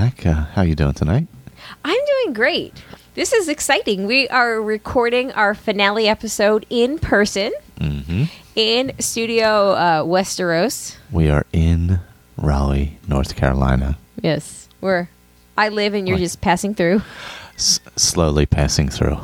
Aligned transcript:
back. 0.00 0.24
Uh, 0.24 0.44
how 0.54 0.62
you 0.62 0.74
doing 0.74 0.94
tonight? 0.94 1.26
I'm 1.84 2.00
doing 2.06 2.32
great. 2.32 2.72
This 3.14 3.34
is 3.34 3.48
exciting. 3.48 4.06
We 4.06 4.28
are 4.28 4.58
recording 4.62 5.30
our 5.32 5.54
finale 5.54 6.08
episode 6.08 6.64
in 6.70 6.98
person 6.98 7.52
hmm 7.78 8.24
in 8.56 8.92
Studio 8.98 9.72
uh, 9.72 10.02
Westeros. 10.02 10.96
We 11.12 11.28
are 11.30 11.44
in 11.52 12.00
Raleigh, 12.38 12.98
North 13.08 13.36
Carolina, 13.36 13.96
Yes, 14.22 14.68
where 14.80 15.08
I 15.58 15.68
live 15.68 15.92
and 15.94 16.08
you're 16.08 16.16
What? 16.16 16.20
just 16.22 16.40
passing 16.40 16.74
through. 16.74 17.02
s- 17.56 17.80
slowly 17.96 18.46
passing 18.46 18.88
through. 18.88 19.18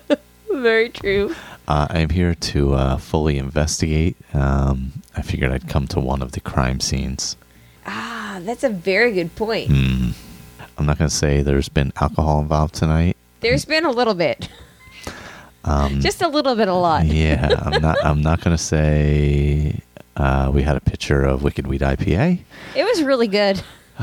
Very 0.50 0.88
true. 0.88 1.34
uh, 1.68 1.86
I'm 1.90 2.08
here 2.10 2.34
to 2.34 2.74
uh, 2.74 2.96
fully 2.96 3.36
investigate. 3.38 4.16
Um, 4.32 4.92
I 5.16 5.20
figured 5.22 5.52
I'd 5.52 5.68
come 5.68 5.86
to 5.88 6.00
one 6.00 6.20
of 6.22 6.32
the 6.32 6.40
crime 6.40 6.80
scenes. 6.80 7.36
That's 8.44 8.64
a 8.64 8.68
very 8.68 9.12
good 9.12 9.34
point. 9.36 9.68
Hmm. 9.70 10.10
I'm 10.78 10.86
not 10.86 10.98
going 10.98 11.08
to 11.08 11.14
say 11.14 11.42
there's 11.42 11.68
been 11.68 11.92
alcohol 12.00 12.40
involved 12.40 12.74
tonight. 12.74 13.16
There's 13.40 13.64
been 13.64 13.84
a 13.84 13.90
little 13.90 14.14
bit, 14.14 14.48
Um, 15.64 16.00
just 16.08 16.20
a 16.22 16.28
little 16.28 16.54
bit, 16.56 16.68
a 16.68 16.74
lot. 16.74 17.06
yeah, 17.06 17.48
I'm 17.62 17.80
not. 17.82 17.96
I'm 18.04 18.22
not 18.22 18.40
going 18.42 18.56
to 18.56 18.62
say 18.62 19.80
uh, 20.16 20.50
we 20.52 20.62
had 20.62 20.76
a 20.76 20.80
picture 20.80 21.22
of 21.22 21.42
Wicked 21.42 21.66
Weed 21.66 21.80
IPA, 21.80 22.40
It 22.74 22.84
was 22.84 23.02
really 23.02 23.28
good. 23.28 23.62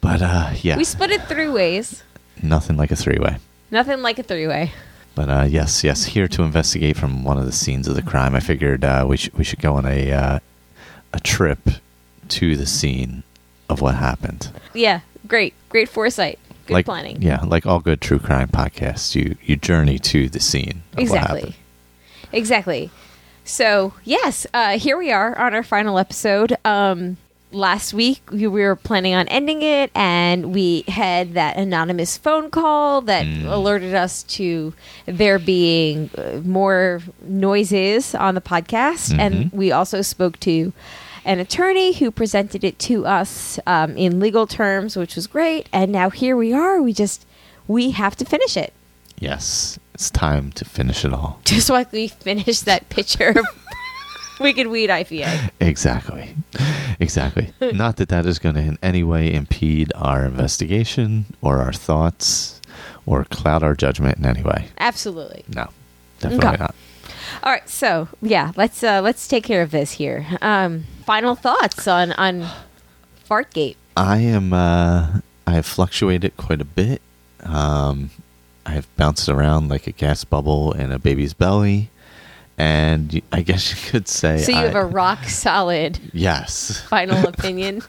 but 0.00 0.22
uh, 0.22 0.52
yeah, 0.62 0.76
We 0.76 0.84
split 0.84 1.10
it 1.10 1.22
three 1.24 1.48
ways. 1.48 2.02
nothing 2.42 2.76
like 2.76 2.90
a 2.92 2.96
three-way. 2.96 3.36
Nothing 3.70 4.02
like 4.02 4.18
a 4.18 4.22
three 4.22 4.46
way. 4.46 4.70
But 5.14 5.28
uh, 5.28 5.46
yes, 5.48 5.82
yes, 5.84 6.04
here 6.04 6.28
to 6.28 6.42
investigate 6.42 6.96
from 6.96 7.24
one 7.24 7.36
of 7.38 7.46
the 7.46 7.52
scenes 7.52 7.88
of 7.88 7.94
the 7.96 8.02
crime. 8.02 8.34
I 8.34 8.40
figured 8.40 8.84
uh, 8.84 9.04
we 9.08 9.16
should 9.16 9.34
we 9.34 9.44
should 9.44 9.60
go 9.60 9.74
on 9.74 9.84
a 9.86 10.12
uh, 10.12 10.38
a 11.12 11.20
trip 11.20 11.60
to 12.28 12.56
the 12.56 12.64
scene 12.66 13.22
of 13.72 13.80
what 13.80 13.94
happened. 13.96 14.50
Yeah, 14.74 15.00
great, 15.26 15.54
great 15.68 15.88
foresight, 15.88 16.38
good 16.66 16.74
like 16.74 16.84
planning. 16.86 17.20
yeah, 17.22 17.40
like 17.44 17.66
all 17.66 17.80
good 17.80 18.00
true 18.00 18.18
crime 18.20 18.48
podcasts, 18.48 19.14
you 19.14 19.36
you 19.42 19.56
journey 19.56 19.98
to 20.12 20.28
the 20.28 20.40
scene. 20.40 20.82
Of 20.92 20.98
What 20.98 21.02
exactly 21.02 21.40
happened. 21.40 21.54
exactly 22.32 22.90
so 23.44 23.92
yes 24.04 24.46
uh 24.54 24.78
here 24.78 24.96
we 24.96 25.10
are 25.10 25.36
on 25.36 25.52
our 25.52 25.64
final 25.64 25.98
episode 25.98 26.56
um 26.64 27.16
last 27.50 27.92
week 27.92 28.22
we 28.30 28.46
were 28.46 28.76
planning 28.76 29.14
on 29.14 29.26
ending 29.28 29.62
it 29.62 29.90
and 29.96 30.54
we 30.54 30.82
had 30.86 31.34
that 31.34 31.56
anonymous 31.56 32.16
phone 32.16 32.50
call 32.50 33.00
that 33.02 33.26
Mm. 33.26 33.50
alerted 33.50 33.94
us 33.94 34.22
to 34.38 34.72
there 35.06 35.38
being 35.40 36.08
uh, 36.16 36.40
more 36.44 37.02
noises 37.26 38.14
on 38.14 38.34
the 38.36 38.40
podcast 38.40 39.12
and 39.18 39.34
Mhm. 39.34 39.52
we 39.52 39.72
also 39.72 40.00
spoke 40.02 40.38
to 40.40 40.72
an 41.24 41.38
attorney 41.38 41.92
who 41.92 42.10
presented 42.10 42.64
it 42.64 42.78
to 42.80 43.06
us 43.06 43.58
um, 43.66 43.96
in 43.96 44.18
legal 44.20 44.46
terms 44.46 44.96
which 44.96 45.14
was 45.16 45.26
great 45.26 45.68
and 45.72 45.92
now 45.92 46.10
here 46.10 46.36
we 46.36 46.52
are 46.52 46.80
we 46.82 46.92
just 46.92 47.24
we 47.68 47.90
have 47.92 48.16
to 48.16 48.24
finish 48.24 48.56
it 48.56 48.72
Yes, 49.18 49.78
it's 49.94 50.10
time 50.10 50.50
to 50.52 50.64
finish 50.64 51.04
it 51.04 51.12
all. 51.12 51.38
just 51.44 51.70
like 51.70 51.92
we 51.92 52.08
finished 52.08 52.64
that 52.64 52.88
picture 52.88 53.28
of 53.28 53.46
Wicked 54.40 54.66
Weed 54.66 54.90
IPA. 54.90 55.50
Exactly, 55.60 56.34
exactly. 56.98 57.52
Not 57.72 57.98
that 57.98 58.08
that 58.08 58.26
is 58.26 58.40
going 58.40 58.56
to 58.56 58.60
in 58.62 58.78
any 58.82 59.04
way 59.04 59.32
impede 59.32 59.92
our 59.94 60.24
investigation 60.24 61.26
or 61.40 61.58
our 61.58 61.72
thoughts 61.72 62.60
or 63.06 63.24
cloud 63.26 63.62
our 63.62 63.76
judgment 63.76 64.18
in 64.18 64.24
any 64.26 64.42
way. 64.42 64.70
Absolutely. 64.78 65.44
No, 65.54 65.68
definitely 66.18 66.48
Okay. 66.48 66.56
not. 66.56 66.74
All 67.44 67.52
right, 67.52 67.68
so 67.68 68.08
yeah, 68.20 68.50
let's 68.56 68.82
uh, 68.82 69.00
let's 69.02 69.28
take 69.28 69.44
care 69.44 69.62
of 69.62 69.70
this 69.70 69.92
here. 69.92 70.26
Um, 70.40 70.84
final 71.02 71.34
thoughts 71.34 71.86
on 71.86 72.12
on 72.12 72.46
Fartgate. 73.28 73.76
I 73.96 74.18
am. 74.18 74.52
Uh, 74.52 75.20
I 75.46 75.52
have 75.52 75.66
fluctuated 75.66 76.36
quite 76.36 76.60
a 76.60 76.64
bit. 76.64 77.02
Um, 77.42 78.10
I 78.64 78.70
have 78.70 78.94
bounced 78.96 79.28
around 79.28 79.68
like 79.68 79.86
a 79.86 79.92
gas 79.92 80.24
bubble 80.24 80.72
in 80.72 80.92
a 80.92 80.98
baby's 80.98 81.34
belly, 81.34 81.90
and 82.56 83.20
I 83.32 83.42
guess 83.42 83.70
you 83.70 83.90
could 83.90 84.08
say. 84.08 84.38
So 84.38 84.52
you 84.52 84.58
I, 84.58 84.62
have 84.62 84.76
a 84.76 84.84
rock 84.84 85.24
solid 85.24 85.98
yes. 86.12 86.80
final 86.82 87.26
opinion. 87.28 87.82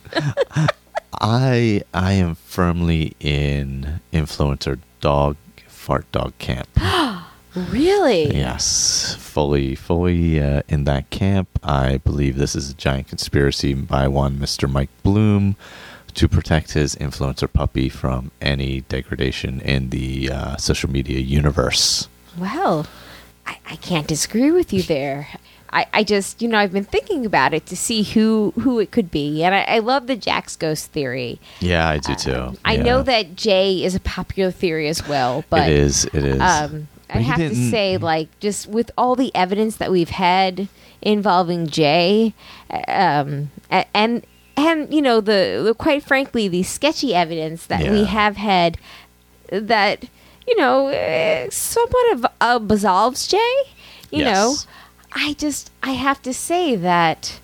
I 1.20 1.82
I 1.92 2.12
am 2.12 2.34
firmly 2.34 3.14
in 3.20 4.00
influencer 4.12 4.78
dog 5.00 5.36
fart 5.68 6.10
dog 6.12 6.36
camp. 6.38 6.68
Really? 7.54 8.34
Yes, 8.34 9.14
fully, 9.18 9.74
fully 9.74 10.40
uh, 10.40 10.62
in 10.68 10.84
that 10.84 11.10
camp. 11.10 11.48
I 11.62 11.98
believe 11.98 12.36
this 12.36 12.54
is 12.56 12.70
a 12.70 12.74
giant 12.74 13.08
conspiracy 13.08 13.74
by 13.74 14.08
one 14.08 14.36
Mr. 14.38 14.70
Mike 14.70 14.90
Bloom 15.02 15.56
to 16.14 16.28
protect 16.28 16.72
his 16.72 16.94
influencer 16.96 17.52
puppy 17.52 17.88
from 17.88 18.30
any 18.40 18.82
degradation 18.82 19.60
in 19.60 19.90
the 19.90 20.30
uh, 20.30 20.56
social 20.56 20.88
media 20.90 21.18
universe. 21.18 22.08
Well, 22.38 22.86
I, 23.46 23.58
I 23.70 23.76
can't 23.76 24.06
disagree 24.06 24.50
with 24.52 24.72
you 24.72 24.82
there. 24.82 25.28
I, 25.72 25.86
I 25.92 26.04
just, 26.04 26.40
you 26.40 26.46
know, 26.46 26.58
I've 26.58 26.70
been 26.72 26.84
thinking 26.84 27.26
about 27.26 27.52
it 27.52 27.66
to 27.66 27.76
see 27.76 28.04
who 28.04 28.52
who 28.60 28.78
it 28.78 28.92
could 28.92 29.10
be, 29.10 29.42
and 29.42 29.52
I, 29.56 29.62
I 29.62 29.78
love 29.80 30.06
the 30.06 30.14
Jack's 30.14 30.54
ghost 30.54 30.92
theory. 30.92 31.40
Yeah, 31.58 31.88
I 31.88 31.98
do 31.98 32.14
too. 32.14 32.56
I 32.64 32.74
Yeah. 32.76 32.82
know 32.84 33.02
that 33.02 33.34
Jay 33.34 33.82
is 33.82 33.96
a 33.96 34.00
popular 34.00 34.52
theory 34.52 34.86
as 34.88 35.06
well, 35.08 35.44
but 35.50 35.68
it 35.68 35.76
is. 35.76 36.04
It 36.06 36.24
is. 36.24 36.40
Um, 36.40 36.86
I 37.10 37.18
have 37.18 37.36
to 37.36 37.48
didn't- 37.50 37.70
say, 37.70 37.96
like, 37.98 38.28
just 38.40 38.66
with 38.66 38.90
all 38.96 39.14
the 39.16 39.34
evidence 39.34 39.76
that 39.76 39.90
we've 39.90 40.10
had 40.10 40.68
involving 41.02 41.66
Jay, 41.66 42.32
um, 42.88 43.50
and 43.70 44.24
and 44.56 44.92
you 44.94 45.02
know 45.02 45.20
the, 45.20 45.62
the 45.64 45.74
quite 45.74 46.02
frankly 46.02 46.48
the 46.48 46.62
sketchy 46.62 47.14
evidence 47.14 47.66
that 47.66 47.82
we 47.90 48.04
have 48.04 48.36
had 48.36 48.78
that 49.50 50.04
you 50.46 50.56
know 50.56 50.88
eh, 50.88 51.48
somewhat 51.50 52.12
of 52.12 52.26
absolves 52.40 53.26
Jay. 53.26 53.54
You 54.10 54.24
know, 54.24 54.54
I 55.12 55.34
just 55.34 55.70
I 55.82 55.90
have 55.92 56.22
to 56.22 56.32
say 56.32 56.76
that 56.76 57.40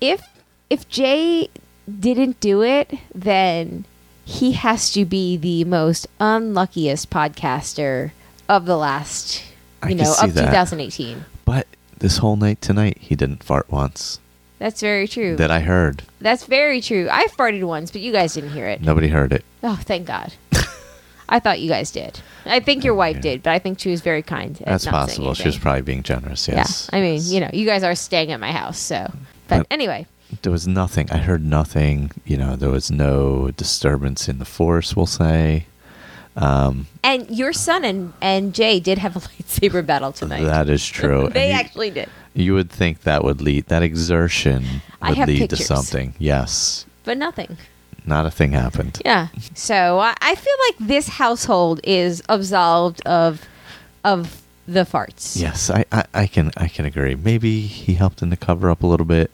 if 0.00 0.22
if 0.70 0.88
Jay 0.88 1.48
didn't 1.88 2.40
do 2.40 2.62
it, 2.62 2.92
then 3.14 3.84
he 4.24 4.52
has 4.52 4.90
to 4.92 5.04
be 5.04 5.36
the 5.36 5.64
most 5.64 6.06
unluckiest 6.20 7.08
podcaster 7.10 8.10
of 8.48 8.66
the 8.66 8.76
last, 8.76 9.42
you 9.82 9.88
can 9.88 9.98
know, 9.98 10.14
of 10.22 10.34
that. 10.34 10.46
2018. 10.46 11.24
But 11.44 11.66
this 11.98 12.18
whole 12.18 12.36
night 12.36 12.60
tonight, 12.60 12.98
he 13.00 13.14
didn't 13.14 13.42
fart 13.42 13.70
once. 13.70 14.20
That's 14.58 14.80
very 14.80 15.06
true. 15.06 15.36
That 15.36 15.50
I 15.50 15.60
heard. 15.60 16.02
That's 16.20 16.44
very 16.44 16.80
true. 16.80 17.08
I 17.10 17.28
farted 17.28 17.62
once, 17.64 17.90
but 17.90 18.00
you 18.00 18.12
guys 18.12 18.34
didn't 18.34 18.50
hear 18.50 18.66
it. 18.66 18.82
Nobody 18.82 19.08
heard 19.08 19.32
it. 19.32 19.44
Oh, 19.62 19.78
thank 19.82 20.06
God. 20.06 20.32
I 21.28 21.38
thought 21.38 21.60
you 21.60 21.68
guys 21.68 21.90
did. 21.90 22.20
I 22.44 22.60
think 22.60 22.82
your 22.82 22.94
oh, 22.94 22.98
wife 22.98 23.20
did, 23.20 23.42
but 23.42 23.50
I 23.50 23.58
think 23.58 23.78
she 23.78 23.90
was 23.90 24.00
very 24.00 24.22
kind. 24.22 24.56
That's 24.56 24.86
possible. 24.86 25.34
She 25.34 25.46
was 25.46 25.58
probably 25.58 25.82
being 25.82 26.02
generous. 26.02 26.48
Yes. 26.48 26.88
Yeah. 26.90 26.98
I 26.98 27.02
mean, 27.02 27.20
you 27.24 27.40
know, 27.40 27.50
you 27.52 27.66
guys 27.66 27.84
are 27.84 27.94
staying 27.94 28.32
at 28.32 28.40
my 28.40 28.50
house, 28.50 28.78
so. 28.78 29.12
But 29.46 29.58
But- 29.58 29.66
anyway, 29.70 30.06
there 30.42 30.52
was 30.52 30.66
nothing. 30.66 31.10
I 31.10 31.18
heard 31.18 31.44
nothing. 31.44 32.10
You 32.24 32.36
know, 32.36 32.56
there 32.56 32.70
was 32.70 32.90
no 32.90 33.50
disturbance 33.52 34.28
in 34.28 34.38
the 34.38 34.44
force. 34.44 34.96
We'll 34.96 35.06
say. 35.06 35.66
Um, 36.38 36.86
and 37.02 37.28
your 37.30 37.52
son 37.52 37.84
and 37.84 38.12
and 38.20 38.54
Jay 38.54 38.78
did 38.80 38.98
have 38.98 39.16
a 39.16 39.20
lightsaber 39.28 39.84
battle 39.84 40.12
tonight. 40.12 40.44
that 40.44 40.68
is 40.68 40.86
true. 40.86 41.28
they 41.32 41.48
you, 41.48 41.54
actually 41.54 41.90
did, 41.90 42.08
you 42.34 42.54
would 42.54 42.70
think 42.70 43.02
that 43.02 43.24
would 43.24 43.40
lead 43.40 43.66
that 43.66 43.82
exertion 43.82 44.64
I 45.02 45.10
would 45.10 45.18
have 45.18 45.28
lead 45.28 45.40
pictures. 45.40 45.58
to 45.58 45.64
something. 45.64 46.14
Yes, 46.18 46.86
but 47.04 47.18
nothing. 47.18 47.56
not 48.06 48.24
a 48.24 48.30
thing 48.30 48.52
happened. 48.52 49.02
Yeah. 49.04 49.28
So 49.54 49.98
I, 49.98 50.14
I 50.20 50.34
feel 50.36 50.54
like 50.68 50.88
this 50.88 51.08
household 51.08 51.80
is 51.82 52.22
absolved 52.28 53.00
of 53.06 53.42
of 54.04 54.40
the 54.68 54.84
farts. 54.84 55.40
Yes, 55.40 55.70
I, 55.70 55.84
I, 55.90 56.04
I 56.14 56.26
can 56.28 56.52
I 56.56 56.68
can 56.68 56.84
agree. 56.84 57.16
Maybe 57.16 57.62
he 57.62 57.94
helped 57.94 58.22
in 58.22 58.30
the 58.30 58.36
cover 58.36 58.70
up 58.70 58.82
a 58.84 58.86
little 58.86 59.06
bit. 59.06 59.32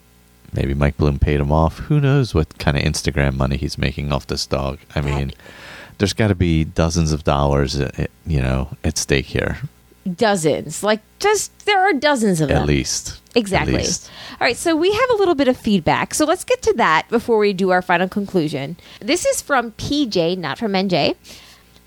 Maybe 0.53 0.73
Mike 0.73 0.97
Bloom 0.97 1.19
paid 1.19 1.39
him 1.41 1.51
off. 1.51 1.79
Who 1.79 1.99
knows 1.99 2.33
what 2.33 2.57
kind 2.57 2.77
of 2.77 2.83
Instagram 2.83 3.35
money 3.35 3.57
he's 3.57 3.77
making 3.77 4.13
off 4.13 4.25
this 4.25 4.45
dog? 4.47 4.79
I 4.95 5.01
mean, 5.01 5.33
there's 5.97 6.13
got 6.13 6.27
to 6.27 6.35
be 6.35 6.63
dozens 6.63 7.11
of 7.11 7.23
dollars, 7.23 7.79
uh, 7.79 8.05
you 8.25 8.41
know, 8.41 8.69
at 8.83 8.97
stake 8.97 9.25
here. 9.25 9.57
Dozens, 10.15 10.83
like 10.83 11.01
just 11.19 11.65
there 11.65 11.79
are 11.81 11.93
dozens 11.93 12.39
of 12.39 12.49
them. 12.49 12.57
At 12.61 12.67
least. 12.67 13.19
Exactly. 13.33 13.73
At 13.73 13.79
least. 13.81 14.09
All 14.39 14.45
right, 14.45 14.55
so 14.55 14.75
we 14.75 14.93
have 14.93 15.09
a 15.09 15.15
little 15.15 15.33
bit 15.35 15.47
of 15.47 15.57
feedback. 15.57 16.13
So 16.13 16.25
let's 16.25 16.43
get 16.43 16.61
to 16.63 16.73
that 16.73 17.07
before 17.09 17.37
we 17.39 17.53
do 17.53 17.71
our 17.71 17.81
final 17.81 18.07
conclusion. 18.07 18.77
This 19.01 19.25
is 19.25 19.41
from 19.41 19.71
PJ, 19.73 20.37
not 20.37 20.57
from 20.59 20.73
NJ. 20.73 21.15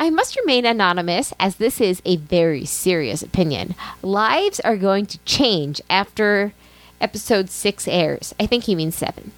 I 0.01 0.11
must 0.11 0.37
remain 0.37 0.65
anonymous 0.67 1.33
as 1.39 1.57
this 1.57 1.81
is 1.81 2.03
a 2.05 2.17
very 2.17 2.65
serious 2.65 3.23
opinion. 3.23 3.75
Lives 4.03 4.59
are 4.61 4.77
going 4.77 5.07
to 5.07 5.19
change 5.21 5.81
after 5.89 6.53
episode 7.01 7.51
6 7.51 7.87
airs. 7.89 8.35
I 8.41 8.47
think 8.47 8.65
he 8.65 8.75
means 8.75 8.95
7. 8.97 9.31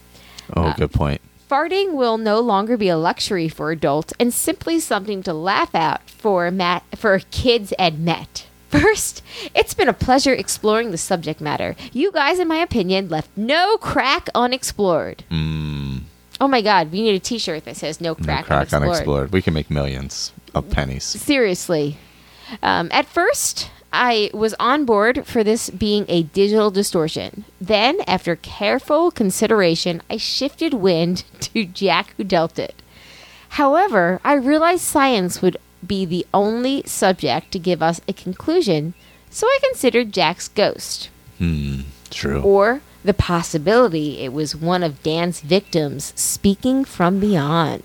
Oh, 0.56 0.62
Uh, 0.62 0.74
good 0.74 0.92
point. 0.92 1.20
Farting 1.50 1.94
will 1.94 2.16
no 2.16 2.38
longer 2.38 2.76
be 2.76 2.88
a 2.88 2.96
luxury 2.96 3.48
for 3.48 3.72
adults 3.72 4.12
and 4.20 4.32
simply 4.32 4.78
something 4.78 5.20
to 5.24 5.32
laugh 5.32 5.74
at 5.74 6.08
for 6.08 6.48
mat- 6.52 6.84
for 6.94 7.18
kids 7.32 7.72
and 7.76 8.04
met. 8.04 8.46
First, 8.68 9.20
it's 9.52 9.74
been 9.74 9.88
a 9.88 9.92
pleasure 9.92 10.32
exploring 10.32 10.92
the 10.92 10.96
subject 10.96 11.40
matter. 11.40 11.74
You 11.92 12.12
guys, 12.12 12.38
in 12.38 12.46
my 12.46 12.58
opinion, 12.58 13.08
left 13.08 13.30
no 13.36 13.76
crack 13.78 14.28
unexplored. 14.32 15.24
Mm, 15.28 16.02
Oh 16.40 16.46
my 16.46 16.62
God, 16.62 16.92
we 16.92 17.02
need 17.02 17.16
a 17.16 17.18
T-shirt 17.18 17.64
that 17.64 17.76
says 17.76 18.00
"No 18.00 18.10
No 18.10 18.14
crack, 18.14 18.44
crack 18.44 18.72
unexplored." 18.72 18.84
unexplored. 18.84 19.32
We 19.32 19.42
can 19.42 19.52
make 19.52 19.72
millions 19.72 20.32
of 20.54 20.70
pennies. 20.70 21.02
Seriously. 21.02 21.96
Um, 22.62 22.88
at 22.92 23.06
first, 23.06 23.70
I 23.92 24.30
was 24.32 24.54
on 24.60 24.84
board 24.84 25.26
for 25.26 25.42
this 25.42 25.68
being 25.70 26.04
a 26.08 26.22
digital 26.22 26.70
distortion. 26.70 27.44
Then, 27.60 28.00
after 28.06 28.36
careful 28.36 29.10
consideration, 29.10 30.00
I 30.08 30.16
shifted 30.16 30.74
wind 30.74 31.24
to 31.40 31.64
Jack 31.64 32.14
who 32.16 32.24
dealt 32.24 32.58
it. 32.58 32.74
However, 33.50 34.20
I 34.24 34.34
realized 34.34 34.82
science 34.82 35.42
would 35.42 35.56
be 35.84 36.04
the 36.04 36.26
only 36.32 36.82
subject 36.86 37.50
to 37.52 37.58
give 37.58 37.82
us 37.82 38.00
a 38.06 38.12
conclusion, 38.12 38.94
so 39.28 39.46
I 39.46 39.58
considered 39.62 40.12
Jack's 40.12 40.48
ghost. 40.48 41.08
Hmm. 41.38 41.80
True. 42.10 42.42
Or 42.42 42.82
the 43.04 43.14
possibility 43.14 44.18
it 44.18 44.32
was 44.32 44.54
one 44.54 44.82
of 44.82 45.02
Dan's 45.02 45.40
victims 45.40 46.12
speaking 46.16 46.84
from 46.84 47.18
beyond. 47.18 47.82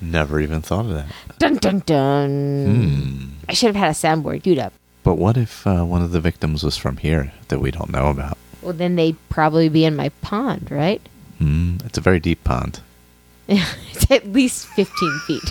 Never 0.00 0.40
even 0.40 0.60
thought 0.60 0.86
of 0.86 0.94
that. 0.94 1.06
Dun 1.38 1.56
dun 1.56 1.82
dun. 1.86 2.66
Hmm. 2.66 3.28
I 3.48 3.54
should 3.54 3.74
have 3.74 3.76
had 3.76 3.90
a 3.90 3.94
soundboard 3.94 4.42
queued 4.42 4.58
up. 4.58 4.72
But 5.06 5.18
what 5.18 5.36
if 5.36 5.64
uh, 5.64 5.84
one 5.84 6.02
of 6.02 6.10
the 6.10 6.18
victims 6.18 6.64
was 6.64 6.76
from 6.76 6.96
here 6.96 7.32
that 7.46 7.60
we 7.60 7.70
don't 7.70 7.92
know 7.92 8.08
about? 8.08 8.36
Well, 8.60 8.72
then 8.72 8.96
they'd 8.96 9.16
probably 9.28 9.68
be 9.68 9.84
in 9.84 9.94
my 9.94 10.08
pond, 10.20 10.68
right? 10.68 11.00
Hmm. 11.38 11.76
It's 11.84 11.96
a 11.96 12.00
very 12.00 12.18
deep 12.18 12.42
pond. 12.42 12.80
it's 13.48 14.10
at 14.10 14.26
least 14.26 14.66
15 14.66 15.20
feet. 15.28 15.44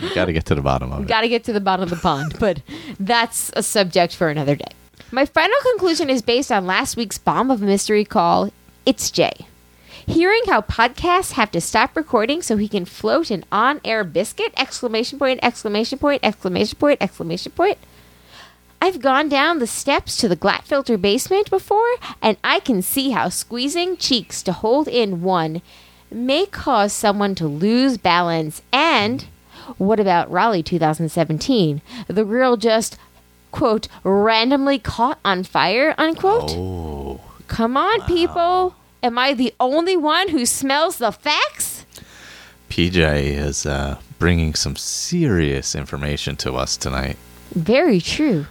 You 0.00 0.14
got 0.16 0.24
to 0.24 0.32
get 0.32 0.46
to 0.46 0.56
the 0.56 0.62
bottom 0.62 0.90
of 0.90 1.02
it. 1.02 1.06
Got 1.06 1.20
to 1.20 1.28
get 1.28 1.44
to 1.44 1.52
the 1.52 1.60
bottom 1.60 1.84
of 1.84 1.90
the 1.90 1.96
pond, 1.96 2.34
but 2.40 2.60
that's 2.98 3.52
a 3.54 3.62
subject 3.62 4.16
for 4.16 4.28
another 4.28 4.56
day. 4.56 4.72
My 5.12 5.26
final 5.26 5.56
conclusion 5.70 6.10
is 6.10 6.20
based 6.20 6.50
on 6.50 6.66
last 6.66 6.96
week's 6.96 7.18
bomb 7.18 7.52
of 7.52 7.62
mystery 7.62 8.04
call, 8.04 8.50
It's 8.84 9.12
Jay. 9.12 9.46
Hearing 10.06 10.42
how 10.46 10.60
podcasts 10.60 11.32
have 11.32 11.52
to 11.52 11.60
stop 11.60 11.96
recording 11.96 12.42
so 12.42 12.56
he 12.56 12.66
can 12.66 12.84
float 12.84 13.30
an 13.30 13.44
on-air 13.52 14.02
biscuit! 14.02 14.52
Exclamation 14.56 15.20
point! 15.20 15.38
Exclamation 15.40 16.00
point! 16.00 16.18
Exclamation 16.24 16.76
point! 16.76 16.98
Exclamation 17.00 17.52
point! 17.52 17.78
I've 18.84 19.00
gone 19.00 19.30
down 19.30 19.60
the 19.60 19.66
steps 19.66 20.18
to 20.18 20.28
the 20.28 20.36
Glatfilter 20.36 21.00
basement 21.00 21.48
before, 21.48 21.90
and 22.20 22.36
I 22.44 22.60
can 22.60 22.82
see 22.82 23.12
how 23.12 23.30
squeezing 23.30 23.96
cheeks 23.96 24.42
to 24.42 24.52
hold 24.52 24.88
in 24.88 25.22
one 25.22 25.62
may 26.10 26.44
cause 26.44 26.92
someone 26.92 27.34
to 27.36 27.46
lose 27.46 27.96
balance. 27.96 28.60
And 28.74 29.24
what 29.78 29.98
about 29.98 30.30
Raleigh 30.30 30.62
2017? 30.62 31.80
The 32.08 32.24
girl 32.26 32.58
just, 32.58 32.98
quote, 33.52 33.88
randomly 34.02 34.78
caught 34.78 35.18
on 35.24 35.44
fire, 35.44 35.94
unquote? 35.96 36.50
Oh. 36.54 37.22
Come 37.46 37.78
on, 37.78 38.02
people. 38.02 38.74
Am 39.02 39.18
I 39.18 39.32
the 39.32 39.54
only 39.58 39.96
one 39.96 40.28
who 40.28 40.44
smells 40.44 40.98
the 40.98 41.10
facts? 41.10 41.86
PJ 42.68 43.22
is 43.22 43.64
uh, 43.64 43.98
bringing 44.18 44.52
some 44.52 44.76
serious 44.76 45.74
information 45.74 46.36
to 46.36 46.56
us 46.56 46.76
tonight. 46.76 47.16
Very 47.54 48.02
true. 48.02 48.44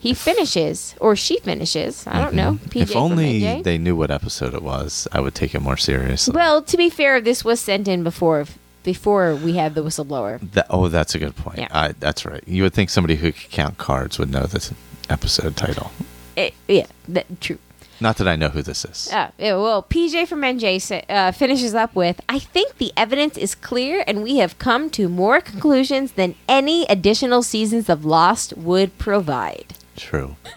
He 0.00 0.14
finishes, 0.14 0.94
or 0.98 1.14
she 1.14 1.38
finishes. 1.40 2.06
I 2.06 2.22
don't 2.22 2.34
know. 2.34 2.52
PJ 2.52 2.70
Mm-hmm. 2.70 2.78
if 2.80 2.96
only 2.96 3.62
they 3.62 3.76
knew 3.76 3.94
what 3.94 4.10
episode 4.10 4.54
it 4.54 4.62
was, 4.62 5.06
I 5.12 5.20
would 5.20 5.34
take 5.34 5.54
it 5.54 5.60
more 5.60 5.76
seriously. 5.76 6.32
Well, 6.34 6.62
to 6.62 6.76
be 6.78 6.88
fair, 6.88 7.20
this 7.20 7.44
was 7.44 7.60
sent 7.60 7.86
in 7.86 8.02
before 8.02 8.46
before 8.82 9.36
we 9.36 9.56
had 9.56 9.74
the 9.74 9.82
whistleblower. 9.82 10.40
That, 10.52 10.66
oh, 10.70 10.88
that's 10.88 11.14
a 11.14 11.18
good 11.18 11.36
point. 11.36 11.58
Yeah. 11.58 11.68
I, 11.70 11.92
that's 11.92 12.24
right. 12.24 12.42
You 12.46 12.62
would 12.62 12.72
think 12.72 12.88
somebody 12.88 13.16
who 13.16 13.30
could 13.30 13.50
count 13.50 13.76
cards 13.76 14.18
would 14.18 14.30
know 14.30 14.44
this 14.44 14.72
episode 15.10 15.54
title. 15.54 15.90
Eh, 16.38 16.50
yeah, 16.66 16.86
that, 17.06 17.26
true. 17.42 17.58
Not 18.00 18.16
that 18.16 18.26
I 18.26 18.36
know 18.36 18.48
who 18.48 18.62
this 18.62 18.86
is. 18.86 19.10
Uh, 19.12 19.30
yeah, 19.38 19.56
well, 19.56 19.82
PJ 19.82 20.26
from 20.26 20.40
NJ 20.40 21.04
uh, 21.10 21.32
finishes 21.32 21.74
up 21.74 21.94
with 21.94 22.22
I 22.30 22.38
think 22.38 22.78
the 22.78 22.92
evidence 22.96 23.36
is 23.36 23.54
clear, 23.54 24.02
and 24.06 24.22
we 24.22 24.38
have 24.38 24.58
come 24.58 24.88
to 24.90 25.10
more 25.10 25.42
conclusions 25.42 26.12
than 26.12 26.34
any 26.48 26.86
additional 26.86 27.42
seasons 27.42 27.90
of 27.90 28.06
Lost 28.06 28.56
would 28.56 28.96
provide. 28.96 29.74
True. 30.00 30.36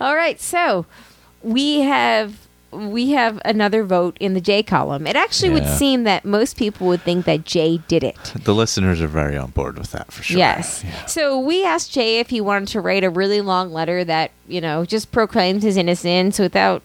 All 0.00 0.16
right, 0.16 0.40
so 0.40 0.86
we 1.42 1.80
have 1.80 2.48
we 2.72 3.10
have 3.10 3.40
another 3.44 3.82
vote 3.82 4.16
in 4.20 4.34
the 4.34 4.40
J 4.40 4.62
column. 4.62 5.06
It 5.06 5.16
actually 5.16 5.50
would 5.50 5.64
Yeah. 5.64 5.74
seem 5.76 6.04
that 6.04 6.24
most 6.24 6.56
people 6.56 6.86
would 6.86 7.02
think 7.02 7.24
that 7.26 7.44
Jay 7.44 7.78
did 7.88 8.04
it. 8.04 8.16
The 8.44 8.54
listeners 8.54 9.00
are 9.00 9.08
very 9.08 9.36
on 9.36 9.50
board 9.50 9.76
with 9.76 9.90
that 9.90 10.12
for 10.12 10.22
sure. 10.22 10.38
Yes. 10.38 10.84
Yeah. 10.84 11.06
So 11.06 11.38
we 11.40 11.64
asked 11.64 11.90
Jay 11.92 12.20
if 12.20 12.30
he 12.30 12.40
wanted 12.40 12.68
to 12.68 12.80
write 12.80 13.02
a 13.02 13.10
really 13.10 13.40
long 13.40 13.72
letter 13.72 14.04
that, 14.04 14.30
you 14.46 14.60
know, 14.60 14.84
just 14.84 15.10
proclaims 15.10 15.64
his 15.64 15.76
innocence 15.76 16.38
without 16.38 16.82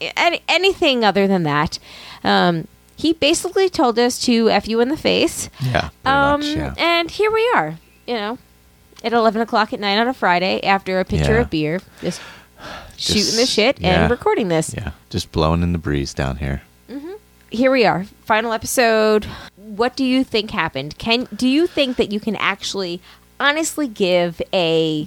any, 0.00 0.42
anything 0.48 1.04
other 1.04 1.28
than 1.28 1.44
that. 1.44 1.78
Um, 2.24 2.66
he 2.96 3.12
basically 3.12 3.68
told 3.70 4.00
us 4.00 4.18
to 4.24 4.50
F 4.50 4.66
you 4.66 4.80
in 4.80 4.88
the 4.88 4.96
face. 4.96 5.50
Yeah. 5.64 5.90
Pretty 6.02 6.16
Um, 6.16 6.40
much, 6.40 6.48
yeah. 6.48 6.74
And 6.78 7.08
here 7.12 7.30
we 7.30 7.48
are, 7.54 7.78
you 8.08 8.14
know, 8.14 8.38
at 9.04 9.12
11 9.12 9.40
o'clock 9.42 9.72
at 9.72 9.80
night 9.80 9.98
on 9.98 10.08
a 10.08 10.14
Friday 10.14 10.60
after 10.62 11.00
a 11.00 11.04
pitcher 11.04 11.34
Yeah. 11.34 11.40
of 11.40 11.50
beer, 11.50 11.80
just, 12.00 12.20
Just- 12.96 13.00
shooting 13.18 13.36
the 13.36 13.46
shit 13.46 13.80
yeah. 13.80 14.02
and 14.02 14.10
recording 14.10 14.48
this. 14.48 14.74
Yeah. 14.76 14.90
Just 15.10 15.32
blowing 15.32 15.62
in 15.62 15.72
the 15.72 15.78
breeze 15.78 16.14
down 16.14 16.36
here. 16.36 16.62
Here 17.50 17.70
we 17.70 17.84
are, 17.84 18.04
final 18.24 18.54
episode. 18.54 19.26
What 19.56 19.94
do 19.94 20.04
you 20.06 20.24
think 20.24 20.52
happened? 20.52 20.96
Can 20.96 21.28
do 21.36 21.46
you 21.46 21.66
think 21.66 21.98
that 21.98 22.10
you 22.10 22.18
can 22.18 22.34
actually 22.36 23.02
honestly 23.38 23.86
give 23.88 24.40
a 24.54 25.06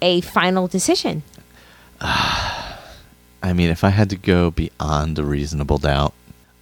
a 0.00 0.22
final 0.22 0.66
decision? 0.68 1.22
I 2.00 3.52
mean, 3.54 3.70
if 3.70 3.84
I 3.84 3.90
had 3.90 4.10
to 4.10 4.16
go 4.16 4.50
beyond 4.50 5.18
a 5.18 5.24
reasonable 5.24 5.78
doubt, 5.78 6.14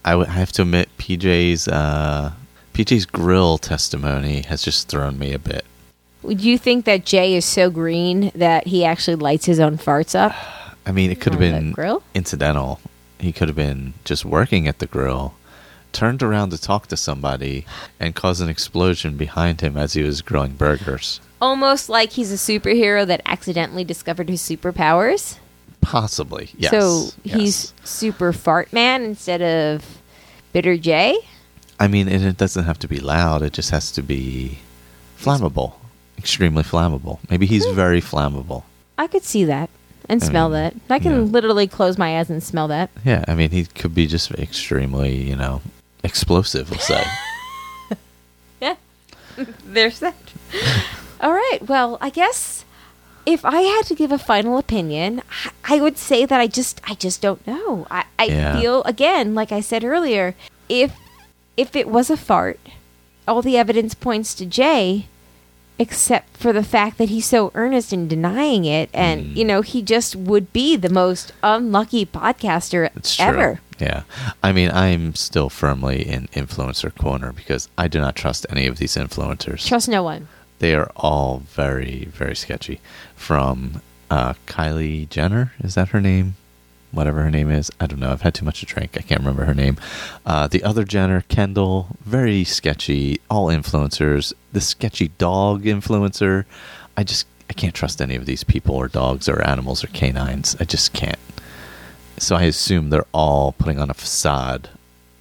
I 0.04 0.16
would 0.16 0.28
I 0.28 0.32
have 0.32 0.52
to 0.52 0.62
admit 0.62 0.88
PJ's 0.98 1.68
uh, 1.68 2.32
PJ's 2.74 3.06
grill 3.06 3.58
testimony 3.58 4.42
has 4.42 4.62
just 4.62 4.88
thrown 4.88 5.18
me 5.18 5.32
a 5.32 5.38
bit. 5.38 5.64
Would 6.22 6.40
you 6.42 6.58
think 6.58 6.84
that 6.84 7.04
Jay 7.04 7.34
is 7.34 7.44
so 7.44 7.70
green 7.70 8.32
that 8.34 8.66
he 8.66 8.84
actually 8.84 9.16
lights 9.16 9.46
his 9.46 9.60
own 9.60 9.78
farts 9.78 10.14
up? 10.18 10.34
I 10.84 10.92
mean, 10.92 11.10
it 11.10 11.20
could 11.20 11.34
have 11.34 11.42
On 11.42 11.48
the 11.48 11.58
been 11.60 11.72
grill? 11.72 12.02
incidental. 12.14 12.80
He 13.18 13.32
could 13.32 13.48
have 13.48 13.56
been 13.56 13.94
just 14.04 14.25
working 14.25 14.66
at 14.66 14.78
the 14.78 14.87
grill, 14.87 15.34
turned 15.92 16.22
around 16.22 16.50
to 16.50 16.60
talk 16.60 16.87
to 16.88 16.96
somebody, 16.96 17.66
and 18.00 18.14
caused 18.14 18.40
an 18.40 18.48
explosion 18.48 19.16
behind 19.16 19.60
him 19.60 19.76
as 19.76 19.92
he 19.94 20.02
was 20.02 20.22
grilling 20.22 20.52
burgers. 20.52 21.20
Almost 21.40 21.88
like 21.88 22.12
he's 22.12 22.32
a 22.32 22.37
superhero 22.37 23.06
that 23.06 23.22
accidentally 23.26 23.84
discovered 23.84 24.28
his 24.28 24.40
superpowers. 24.40 25.38
Possibly, 25.80 26.50
yes. 26.56 26.70
So 26.70 27.08
yes. 27.22 27.37
he's 27.37 27.75
super 27.84 28.32
fart 28.32 28.72
man 28.72 29.02
instead 29.04 29.40
of 29.40 30.00
bitter 30.52 30.76
Jay. 30.76 31.16
I 31.78 31.87
mean, 31.87 32.08
and 32.08 32.25
it 32.25 32.37
doesn't 32.37 32.64
have 32.64 32.78
to 32.80 32.88
be 32.88 32.98
loud. 32.98 33.42
It 33.42 33.52
just 33.52 33.70
has 33.70 33.92
to 33.92 34.02
be 34.02 34.58
flammable, 35.18 35.75
extremely 36.18 36.62
flammable. 36.62 37.18
Maybe 37.30 37.46
he's 37.46 37.64
hmm. 37.66 37.75
very 37.75 38.00
flammable. 38.00 38.64
I 38.98 39.06
could 39.06 39.22
see 39.22 39.44
that 39.44 39.70
and 40.08 40.22
I 40.22 40.26
smell 40.26 40.48
mean, 40.48 40.54
that. 40.54 40.75
I 40.90 40.98
can 40.98 41.12
yeah. 41.12 41.18
literally 41.18 41.66
close 41.66 41.98
my 41.98 42.18
eyes 42.18 42.30
and 42.30 42.42
smell 42.42 42.68
that. 42.68 42.90
Yeah, 43.04 43.25
I 43.28 43.34
mean, 43.34 43.50
he 43.50 43.64
could 43.66 43.94
be 43.94 44.06
just 44.06 44.30
extremely, 44.32 45.14
you 45.14 45.37
know, 45.37 45.62
explosive. 46.02 46.70
We'll 46.70 46.80
say. 46.80 47.04
Yeah. 48.60 48.75
There's 49.64 50.00
that. 50.00 50.16
All 51.20 51.32
right. 51.32 51.60
Well, 51.62 51.96
I 52.00 52.10
guess 52.10 52.64
if 53.25 53.44
I 53.44 53.60
had 53.60 53.82
to 53.82 53.94
give 53.94 54.10
a 54.10 54.18
final 54.18 54.58
opinion, 54.58 55.22
I- 55.44 55.76
I 55.76 55.80
would 55.80 55.96
say 55.96 56.26
that 56.26 56.40
I 56.40 56.48
just 56.48 56.80
I 56.90 56.94
just 56.94 57.22
don't 57.22 57.46
know. 57.46 57.87
I, 57.88 58.04
I 58.18 58.25
Yeah. 58.25 58.60
feel 58.60 58.82
again, 58.82 59.37
like 59.37 59.52
I 59.52 59.60
said 59.60 59.84
earlier, 59.84 60.34
if 60.68 60.92
if 61.56 61.76
it 61.76 61.88
was 61.88 62.10
a 62.10 62.16
fart, 62.16 62.58
all 63.28 63.42
the 63.42 63.56
evidence 63.56 63.94
points 63.94 64.34
to 64.34 64.44
Jay, 64.44 65.06
except 65.78 66.37
for 66.37 66.52
the 66.52 66.62
fact 66.64 66.99
that 66.99 67.08
he's 67.08 67.26
so 67.26 67.50
earnest 67.54 67.92
in 67.92 68.08
denying 68.08 68.64
it, 68.64 68.90
and 68.92 69.26
Mm. 69.26 69.37
you 69.37 69.44
know 69.44 69.62
he 69.62 69.80
just 69.82 70.16
would 70.16 70.52
be 70.52 70.76
the 70.76 70.88
most 70.88 71.32
unlucky 71.42 72.04
podcaster 72.06 72.90
It's 72.97 73.16
true. 73.16 73.25
ever. 73.26 73.61
Yeah. 73.78 74.02
I 74.42 74.50
mean, 74.52 74.70
I'm 74.73 75.14
still 75.14 75.49
firmly 75.49 76.06
in 76.06 76.26
influencer 76.35 76.92
corner 76.97 77.32
because 77.32 77.68
I 77.78 77.87
do 77.87 78.00
not 78.00 78.16
trust 78.16 78.44
any 78.50 78.66
of 78.66 78.78
these 78.78 78.97
influencers. 78.97 79.66
Trust 79.66 79.88
no 79.88 80.02
one. 80.02 80.26
they 80.58 80.75
are 80.75 80.90
all 80.97 81.42
very, 81.54 82.06
very 82.12 82.35
sketchy. 82.35 82.80
From 83.14 83.80
uh, 84.11 84.35
Kylie 84.49 85.08
Jenner, 85.08 85.52
is 85.62 85.76
that 85.76 85.90
her 85.90 86.00
name? 86.00 86.35
Whatever 86.90 87.23
her 87.23 87.30
name 87.30 87.50
is. 87.50 87.71
I 87.80 87.87
don't 87.87 88.00
know. 88.00 88.11
I've 88.11 88.23
had 88.23 88.35
too 88.35 88.45
much 88.45 88.61
to 88.61 88.66
drink. 88.66 88.97
I 88.97 89.02
can't 89.02 89.21
remember 89.21 89.45
her 89.45 89.54
name. 89.54 89.76
Uh, 90.25 90.49
the 90.49 90.64
other 90.64 90.85
Jenner, 90.85 91.23
Kendall, 91.28 91.88
very 92.04 92.45
sketchy. 92.45 93.21
All 93.28 93.49
influencers. 93.49 94.33
The 94.52 94.61
sketchy 94.61 95.09
dog 95.18 95.64
influencer. 95.64 96.47
I 96.97 97.04
just, 97.04 97.26
I 97.50 97.52
can't 97.52 97.75
trust 97.75 98.00
any 98.00 98.16
of 98.16 98.25
these 98.26 98.42
people 98.42 98.75
or 98.75 98.88
dogs 98.88 99.28
or 99.28 99.42
animals 99.47 99.85
or 99.85 99.88
canines. 99.88 100.57
I 100.59 100.64
just 100.64 100.92
can't. 100.95 101.18
So 102.16 102.37
I 102.37 102.45
assume 102.45 102.90
they're 102.90 103.07
all 103.12 103.52
putting 103.52 103.78
on 103.78 103.90
a 103.90 103.95
facade 103.95 104.71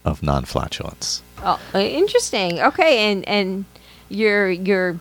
of 0.06 0.24
non 0.24 0.46
flatulence. 0.46 1.22
Oh, 1.44 1.60
uh, 1.76 1.80
interesting. 1.80 2.60
Okay, 2.60 3.12
and 3.12 3.28
and 3.28 3.66
your 4.10 4.50
your 4.50 5.00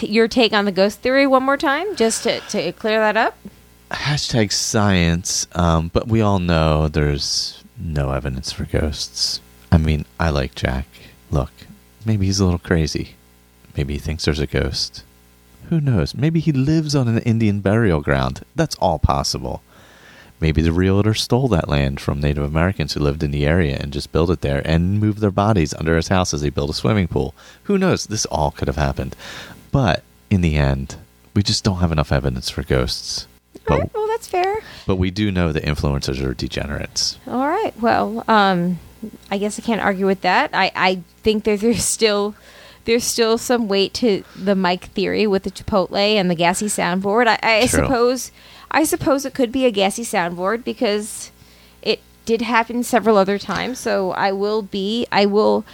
your 0.00 0.28
take 0.28 0.52
on 0.52 0.64
the 0.64 0.72
ghost 0.72 1.00
theory 1.00 1.26
one 1.26 1.42
more 1.42 1.56
time, 1.56 1.96
just 1.96 2.24
to, 2.24 2.40
to 2.40 2.72
clear 2.72 2.98
that 2.98 3.16
up. 3.16 3.36
Hashtag 3.92 4.52
science, 4.52 5.46
um, 5.52 5.90
but 5.92 6.08
we 6.08 6.20
all 6.20 6.38
know 6.38 6.88
there's 6.88 7.62
no 7.78 8.12
evidence 8.12 8.52
for 8.52 8.64
ghosts. 8.64 9.40
I 9.70 9.78
mean, 9.78 10.04
I 10.20 10.30
like 10.30 10.54
Jack. 10.54 10.86
Look, 11.30 11.52
maybe 12.04 12.26
he's 12.26 12.40
a 12.40 12.44
little 12.44 12.58
crazy. 12.58 13.16
Maybe 13.76 13.94
he 13.94 13.98
thinks 13.98 14.24
there's 14.24 14.38
a 14.38 14.46
ghost. 14.46 15.04
Who 15.70 15.80
knows? 15.80 16.14
Maybe 16.14 16.40
he 16.40 16.52
lives 16.52 16.94
on 16.94 17.08
an 17.08 17.18
Indian 17.20 17.60
burial 17.60 18.00
ground. 18.00 18.44
That's 18.54 18.74
all 18.76 18.98
possible. 18.98 19.62
Maybe 20.40 20.60
the 20.60 20.72
realtor 20.72 21.14
stole 21.14 21.48
that 21.48 21.68
land 21.68 22.00
from 22.00 22.20
Native 22.20 22.42
Americans 22.42 22.92
who 22.92 23.00
lived 23.00 23.22
in 23.22 23.30
the 23.30 23.46
area 23.46 23.78
and 23.80 23.92
just 23.92 24.10
built 24.10 24.28
it 24.28 24.40
there 24.40 24.60
and 24.64 24.98
moved 24.98 25.20
their 25.20 25.30
bodies 25.30 25.72
under 25.72 25.96
his 25.96 26.08
house 26.08 26.34
as 26.34 26.40
he 26.40 26.50
built 26.50 26.70
a 26.70 26.74
swimming 26.74 27.06
pool. 27.06 27.34
Who 27.64 27.78
knows? 27.78 28.06
This 28.06 28.26
all 28.26 28.50
could 28.50 28.66
have 28.66 28.76
happened. 28.76 29.14
But 29.70 30.02
in 30.30 30.40
the 30.40 30.56
end, 30.56 30.96
we 31.34 31.42
just 31.42 31.62
don't 31.62 31.78
have 31.78 31.92
enough 31.92 32.10
evidence 32.10 32.50
for 32.50 32.64
ghosts. 32.64 33.26
All 33.70 33.78
right, 33.78 33.90
well, 33.94 34.08
that's 34.08 34.26
fair. 34.28 34.60
but 34.86 34.96
we 34.96 35.10
do 35.10 35.30
know 35.30 35.52
that 35.52 35.62
influencers 35.64 36.22
are 36.24 36.34
degenerates. 36.34 37.18
All 37.26 37.46
right. 37.48 37.72
Well, 37.80 38.24
um, 38.28 38.78
I 39.30 39.38
guess 39.38 39.58
I 39.58 39.62
can't 39.62 39.80
argue 39.80 40.06
with 40.06 40.20
that. 40.22 40.50
I, 40.52 40.70
I 40.74 41.02
think 41.22 41.44
that 41.44 41.60
there's 41.60 41.84
still 41.84 42.34
there's 42.84 43.04
still 43.04 43.38
some 43.38 43.68
weight 43.68 43.94
to 43.94 44.24
the 44.34 44.56
Mike 44.56 44.86
theory 44.86 45.26
with 45.26 45.44
the 45.44 45.50
Chipotle 45.52 45.96
and 45.96 46.28
the 46.28 46.34
gassy 46.34 46.66
soundboard. 46.66 47.26
I, 47.28 47.38
I 47.42 47.66
suppose 47.66 48.32
I 48.70 48.84
suppose 48.84 49.24
it 49.24 49.34
could 49.34 49.52
be 49.52 49.64
a 49.66 49.70
gassy 49.70 50.02
soundboard 50.02 50.64
because 50.64 51.30
it 51.80 52.00
did 52.24 52.42
happen 52.42 52.82
several 52.82 53.16
other 53.16 53.38
times. 53.38 53.78
So 53.78 54.10
I 54.12 54.32
will 54.32 54.62
be 54.62 55.06
I 55.12 55.26
will 55.26 55.64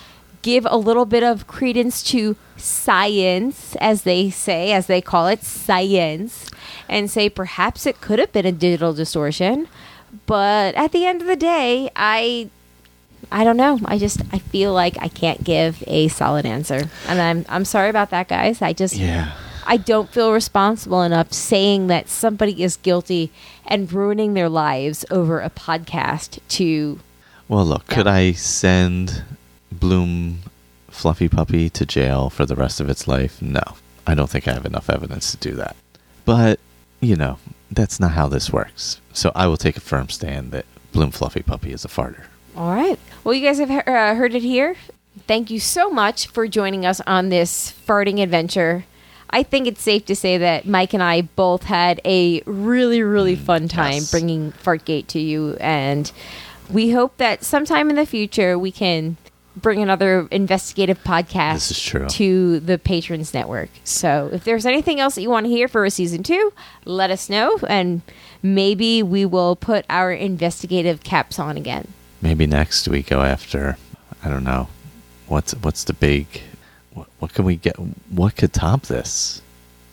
give 0.42 0.66
a 0.70 0.76
little 0.76 1.04
bit 1.04 1.22
of 1.22 1.46
credence 1.46 2.02
to 2.04 2.36
science, 2.56 3.76
as 3.80 4.02
they 4.02 4.30
say, 4.30 4.72
as 4.72 4.86
they 4.86 5.00
call 5.00 5.26
it, 5.28 5.42
science, 5.42 6.48
and 6.88 7.10
say 7.10 7.28
perhaps 7.28 7.86
it 7.86 8.00
could 8.00 8.18
have 8.18 8.32
been 8.32 8.46
a 8.46 8.52
digital 8.52 8.92
distortion. 8.92 9.68
But 10.26 10.74
at 10.74 10.92
the 10.92 11.04
end 11.06 11.20
of 11.20 11.26
the 11.26 11.36
day, 11.36 11.90
I 11.94 12.50
I 13.30 13.44
don't 13.44 13.56
know. 13.56 13.78
I 13.84 13.98
just 13.98 14.20
I 14.32 14.38
feel 14.38 14.72
like 14.72 14.96
I 15.00 15.08
can't 15.08 15.44
give 15.44 15.82
a 15.86 16.08
solid 16.08 16.46
answer. 16.46 16.88
And 17.06 17.20
I'm 17.20 17.44
I'm 17.48 17.64
sorry 17.64 17.90
about 17.90 18.10
that 18.10 18.28
guys. 18.28 18.62
I 18.62 18.72
just 18.72 18.94
Yeah. 18.94 19.32
I 19.66 19.76
don't 19.76 20.08
feel 20.08 20.32
responsible 20.32 21.02
enough 21.02 21.32
saying 21.34 21.88
that 21.88 22.08
somebody 22.08 22.62
is 22.62 22.76
guilty 22.76 23.30
and 23.66 23.92
ruining 23.92 24.32
their 24.32 24.48
lives 24.48 25.04
over 25.10 25.40
a 25.40 25.50
podcast 25.50 26.38
to 26.56 27.00
Well, 27.48 27.66
look, 27.66 27.86
could 27.86 28.06
I 28.06 28.32
send 28.32 29.24
Bloom 29.70 30.38
Fluffy 30.90 31.28
Puppy 31.28 31.68
to 31.70 31.84
jail 31.84 32.30
for 32.30 32.46
the 32.46 32.56
rest 32.56 32.80
of 32.80 32.88
its 32.88 33.06
life? 33.06 33.42
No. 33.42 33.62
I 34.06 34.14
don't 34.14 34.30
think 34.30 34.48
I 34.48 34.54
have 34.54 34.64
enough 34.64 34.88
evidence 34.88 35.32
to 35.32 35.36
do 35.36 35.54
that. 35.56 35.76
But, 36.24 36.60
you 37.00 37.16
know, 37.16 37.38
that's 37.70 38.00
not 38.00 38.12
how 38.12 38.28
this 38.28 38.52
works. 38.52 39.00
So 39.12 39.32
I 39.34 39.46
will 39.46 39.56
take 39.56 39.76
a 39.76 39.80
firm 39.80 40.08
stand 40.08 40.52
that 40.52 40.66
Bloom 40.92 41.10
Fluffy 41.10 41.42
Puppy 41.42 41.72
is 41.72 41.84
a 41.84 41.88
farter. 41.88 42.24
All 42.56 42.74
right. 42.74 42.98
Well, 43.24 43.34
you 43.34 43.46
guys 43.46 43.58
have 43.58 43.68
he- 43.68 43.78
uh, 43.78 44.14
heard 44.14 44.34
it 44.34 44.42
here. 44.42 44.76
Thank 45.26 45.50
you 45.50 45.60
so 45.60 45.90
much 45.90 46.28
for 46.28 46.48
joining 46.48 46.86
us 46.86 47.00
on 47.06 47.28
this 47.28 47.74
farting 47.86 48.22
adventure. 48.22 48.84
I 49.30 49.42
think 49.42 49.66
it's 49.66 49.82
safe 49.82 50.06
to 50.06 50.16
say 50.16 50.38
that 50.38 50.66
Mike 50.66 50.94
and 50.94 51.02
I 51.02 51.22
both 51.22 51.64
had 51.64 52.00
a 52.04 52.40
really, 52.46 53.02
really 53.02 53.36
fun 53.36 53.68
time 53.68 53.94
yes. 53.94 54.10
bringing 54.10 54.52
Fartgate 54.52 55.06
to 55.08 55.20
you, 55.20 55.56
and 55.60 56.10
we 56.70 56.92
hope 56.92 57.18
that 57.18 57.44
sometime 57.44 57.90
in 57.90 57.96
the 57.96 58.06
future 58.06 58.58
we 58.58 58.72
can 58.72 59.18
bring 59.60 59.82
another 59.82 60.28
investigative 60.30 61.02
podcast 61.04 61.54
This 61.54 61.70
is 61.72 61.82
true. 61.82 62.06
to 62.08 62.60
the 62.60 62.78
Patrons 62.78 63.34
Network. 63.34 63.70
So 63.84 64.30
if 64.32 64.44
there's 64.44 64.66
anything 64.66 65.00
else 65.00 65.14
that 65.14 65.22
you 65.22 65.30
want 65.30 65.46
to 65.46 65.50
hear 65.50 65.68
for 65.68 65.84
a 65.84 65.90
season 65.90 66.22
two, 66.22 66.52
let 66.84 67.10
us 67.10 67.28
know, 67.28 67.58
and 67.68 68.02
maybe 68.42 69.02
we 69.02 69.24
will 69.24 69.56
put 69.56 69.84
our 69.90 70.12
investigative 70.12 71.02
caps 71.02 71.38
on 71.38 71.56
again. 71.56 71.88
Maybe 72.22 72.46
next 72.46 72.88
we 72.88 73.02
go 73.02 73.22
after, 73.22 73.76
I 74.24 74.28
don't 74.28 74.44
know, 74.44 74.68
what's 75.26 75.52
what's 75.52 75.84
the 75.84 75.92
big, 75.92 76.26
what, 76.92 77.08
what 77.18 77.34
can 77.34 77.44
we 77.44 77.56
get, 77.56 77.76
what 78.10 78.36
could 78.36 78.52
top 78.52 78.82
this? 78.82 79.42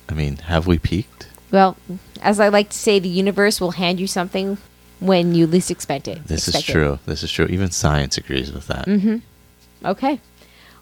I 0.10 0.14
mean, 0.14 0.38
have 0.38 0.68
we 0.68 0.80
peaked? 0.80 1.28
Well, 1.52 1.78
as 2.22 2.40
I 2.40 2.50
like 2.50 2.70
to 2.70 2.78
say, 2.78 3.00
the 3.00 3.10
universe 3.10 3.62
will 3.62 3.72
hand 3.72 4.00
you 4.00 4.08
something 4.08 4.58
when 5.00 5.36
you 5.36 5.46
least 5.46 5.70
expect 5.72 6.08
it. 6.08 6.26
This 6.28 6.48
is 6.48 6.56
expect 6.56 6.70
it. 6.70 6.72
true. 6.72 7.00
This 7.06 7.24
is 7.24 7.32
true. 7.32 7.46
Even 7.48 7.70
science 7.72 8.18
agrees 8.18 8.52
with 8.52 8.68
that. 8.68 8.86
Mm-hmm. 8.88 9.18
Okay. 9.86 10.20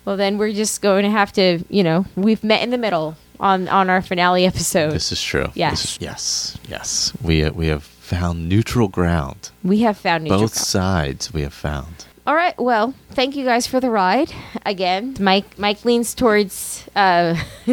Well, 0.05 0.17
then 0.17 0.37
we're 0.37 0.51
just 0.51 0.81
going 0.81 1.03
to 1.03 1.11
have 1.11 1.31
to, 1.33 1.63
you 1.69 1.83
know, 1.83 2.05
we've 2.15 2.43
met 2.43 2.61
in 2.61 2.69
the 2.71 2.77
middle 2.77 3.15
on 3.39 3.67
on 3.69 3.89
our 3.89 4.01
finale 4.01 4.45
episode. 4.45 4.91
This 4.91 5.11
is 5.11 5.21
true. 5.21 5.47
Yes. 5.55 5.83
Is, 5.85 5.97
yes. 6.01 6.57
Yes. 6.69 7.13
We 7.21 7.43
uh, 7.43 7.51
we 7.51 7.67
have 7.67 7.83
found 7.83 8.49
neutral 8.49 8.87
ground. 8.89 9.49
we 9.63 9.79
have 9.81 9.97
found 9.97 10.23
neutral 10.25 10.41
Both 10.41 10.53
ground. 10.55 10.67
sides 10.67 11.33
we 11.33 11.41
have 11.43 11.53
found. 11.53 12.05
All 12.27 12.35
right. 12.35 12.57
Well, 12.57 12.93
thank 13.11 13.35
you 13.35 13.43
guys 13.45 13.65
for 13.67 13.79
the 13.79 13.89
ride. 13.89 14.31
Again, 14.65 15.15
Mike 15.19 15.57
Mike 15.57 15.83
leans 15.85 16.13
towards 16.13 16.85
uh, 16.95 17.35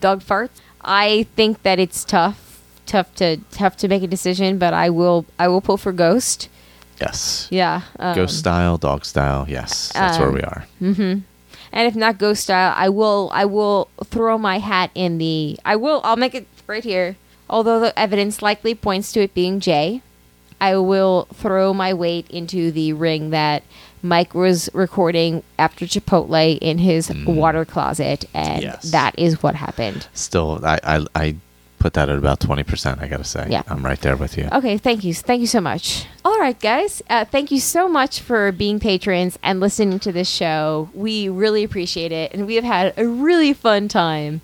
dog 0.00 0.22
farts. 0.22 0.50
I 0.84 1.26
think 1.36 1.62
that 1.62 1.78
it's 1.78 2.04
tough, 2.04 2.60
tough 2.86 3.14
to 3.16 3.38
tough 3.50 3.76
to 3.78 3.88
make 3.88 4.02
a 4.02 4.06
decision, 4.06 4.58
but 4.58 4.74
I 4.74 4.90
will 4.90 5.24
I 5.38 5.48
will 5.48 5.60
pull 5.60 5.76
for 5.78 5.92
Ghost. 5.92 6.48
Yes. 7.02 7.48
Yeah. 7.50 7.82
Um, 7.98 8.14
Ghost 8.14 8.38
style, 8.38 8.76
dog 8.78 9.04
style. 9.04 9.46
Yes. 9.48 9.92
That's 9.92 10.18
where 10.18 10.28
um, 10.28 10.34
we 10.34 10.42
are. 10.42 10.66
And 11.74 11.88
if 11.88 11.94
not 11.96 12.18
Ghost 12.18 12.42
style, 12.44 12.72
I 12.76 12.88
will 12.88 13.30
I 13.32 13.44
will 13.46 13.88
throw 14.04 14.36
my 14.38 14.58
hat 14.58 14.90
in 14.94 15.18
the 15.18 15.58
I 15.64 15.76
will 15.76 16.00
I'll 16.04 16.16
make 16.24 16.34
it 16.34 16.46
right 16.66 16.84
here. 16.84 17.16
Although 17.48 17.80
the 17.80 17.98
evidence 17.98 18.40
likely 18.42 18.74
points 18.74 19.12
to 19.12 19.20
it 19.20 19.34
being 19.34 19.60
Jay, 19.60 20.02
I 20.60 20.76
will 20.76 21.26
throw 21.34 21.74
my 21.74 21.92
weight 21.92 22.30
into 22.30 22.70
the 22.70 22.92
ring 22.92 23.30
that 23.30 23.62
Mike 24.02 24.34
was 24.34 24.68
recording 24.72 25.42
after 25.58 25.84
Chipotle 25.86 26.58
in 26.60 26.78
his 26.78 27.10
water 27.26 27.64
closet, 27.64 28.24
and 28.34 28.62
Yes. 28.62 28.90
that 28.90 29.14
is 29.18 29.42
what 29.42 29.54
happened. 29.54 30.06
Still, 30.14 30.60
I, 30.64 30.78
I 30.82 31.06
I 31.14 31.36
put 31.82 31.94
that 31.94 32.08
at 32.08 32.16
about 32.16 32.38
twenty 32.38 32.62
percent. 32.62 33.02
I 33.02 33.08
gotta 33.08 33.24
say. 33.24 33.48
Yeah. 33.50 33.64
I'm 33.66 33.84
right 33.84 34.00
there 34.00 34.16
with 34.16 34.38
you. 34.38 34.48
Okay, 34.52 34.78
thank 34.78 35.02
you. 35.02 35.12
Thank 35.12 35.40
you 35.40 35.48
so 35.48 35.60
much. 35.60 36.06
All 36.24 36.38
right, 36.38 36.58
guys. 36.58 37.02
Uh, 37.10 37.24
thank 37.24 37.50
you 37.50 37.58
so 37.58 37.88
much 37.88 38.20
for 38.20 38.52
being 38.52 38.78
patrons 38.78 39.36
and 39.42 39.58
listening 39.58 39.98
to 39.98 40.12
this 40.12 40.28
show. 40.28 40.88
We 40.94 41.28
really 41.28 41.64
appreciate 41.64 42.12
it. 42.12 42.32
And 42.32 42.46
we 42.46 42.54
have 42.54 42.64
had 42.64 42.94
a 42.96 43.06
really 43.06 43.52
fun 43.52 43.88
time 43.88 44.42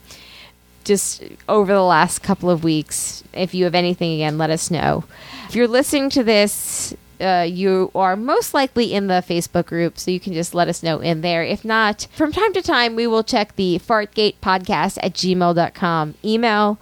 just 0.83 1.23
over 1.49 1.73
the 1.73 1.83
last 1.83 2.23
couple 2.23 2.50
of 2.50 2.64
weeks. 2.64 3.23
If 3.33 3.54
you 3.54 3.64
have 3.64 3.75
anything, 3.76 4.14
again, 4.14 4.37
let 4.37 4.50
us 4.50 4.71
know. 4.71 5.04
If 5.49 5.54
you're 5.54 5.68
listening 5.68 6.11
to 6.11 6.25
this, 6.25 6.95
uh, 7.21 7.47
you 7.49 7.90
are 7.95 8.16
most 8.16 8.52
likely 8.54 8.92
in 8.92 9.07
the 9.07 9.23
Facebook 9.26 9.66
group, 9.66 9.99
so 9.99 10.11
you 10.11 10.18
can 10.18 10.33
just 10.33 10.54
let 10.54 10.66
us 10.66 10.83
know 10.83 10.99
in 10.99 11.21
there. 11.21 11.45
If 11.45 11.64
not, 11.64 12.09
from 12.12 12.33
time 12.33 12.52
to 12.54 12.62
time, 12.62 12.97
we 12.97 13.07
will 13.07 13.23
check 13.23 13.54
the 13.57 13.78
fartgate 13.78 14.37
podcast 14.42 14.99
at 15.02 15.14
gmail.com 15.14 16.14
email. 16.25 16.78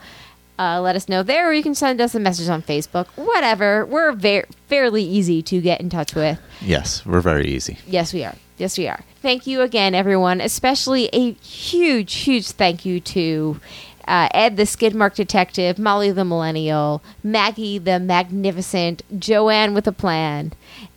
Uh, 0.59 0.81
let 0.81 0.97
us 0.97 1.09
know 1.09 1.23
there, 1.23 1.49
or 1.49 1.53
you 1.53 1.63
can 1.63 1.75
send 1.75 2.01
us 2.01 2.15
a 2.15 2.21
message 2.21 2.49
on 2.49 2.63
Facebook. 2.63 3.07
Whatever. 3.17 3.85
We're 3.85 4.13
very 4.13 4.45
fairly 4.69 5.03
easy 5.03 5.43
to 5.43 5.61
get 5.61 5.81
in 5.81 5.91
touch 5.91 6.15
with. 6.15 6.39
Yes, 6.61 7.05
we're 7.05 7.21
very 7.21 7.47
easy. 7.47 7.79
Yes, 7.87 8.13
we 8.13 8.25
are. 8.25 8.35
Yes, 8.59 8.79
we 8.79 8.89
are. 8.89 9.05
Thank 9.21 9.47
you 9.47 9.61
again, 9.61 9.95
everyone. 9.95 10.41
Especially 10.41 11.09
a 11.13 11.33
huge, 11.33 12.15
huge 12.15 12.49
thank 12.53 12.87
you 12.87 13.01
to 13.01 13.61
uh, 14.09 14.29
Ed, 14.33 14.57
the 14.57 14.63
Skidmark 14.63 15.15
detective, 15.15 15.79
Molly, 15.79 16.11
the 16.11 16.25
millennial, 16.25 17.03
Maggie, 17.23 17.79
the 17.79 17.99
magnificent, 17.99 19.03
Joanne 19.19 19.75
with 19.75 19.87
a 19.87 19.93
plan, 19.93 20.53